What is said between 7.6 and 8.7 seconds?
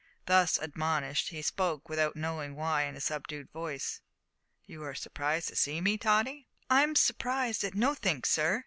at nothink, sir.